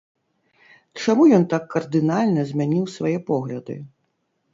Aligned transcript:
Чаму 1.01 1.27
ён 1.37 1.43
так 1.51 1.67
кардынальна 1.73 2.41
змяніў 2.53 2.85
свае 2.95 3.13
погляды? 3.29 3.77